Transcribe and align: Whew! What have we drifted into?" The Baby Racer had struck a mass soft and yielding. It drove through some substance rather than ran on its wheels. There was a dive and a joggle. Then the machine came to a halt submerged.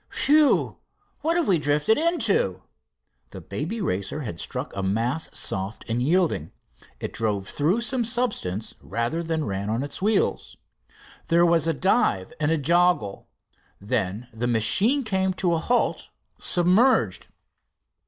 Whew! 0.25 0.79
What 1.19 1.37
have 1.37 1.47
we 1.47 1.59
drifted 1.59 1.95
into?" 1.95 2.63
The 3.29 3.39
Baby 3.39 3.79
Racer 3.81 4.21
had 4.21 4.39
struck 4.39 4.75
a 4.75 4.81
mass 4.81 5.29
soft 5.37 5.85
and 5.87 6.01
yielding. 6.01 6.49
It 6.99 7.13
drove 7.13 7.47
through 7.47 7.81
some 7.81 8.03
substance 8.03 8.73
rather 8.81 9.21
than 9.21 9.45
ran 9.45 9.69
on 9.69 9.83
its 9.83 10.01
wheels. 10.01 10.57
There 11.27 11.45
was 11.45 11.67
a 11.67 11.73
dive 11.75 12.33
and 12.39 12.49
a 12.49 12.57
joggle. 12.57 13.27
Then 13.79 14.27
the 14.33 14.47
machine 14.47 15.03
came 15.03 15.33
to 15.35 15.53
a 15.53 15.59
halt 15.59 16.09
submerged. 16.39 17.27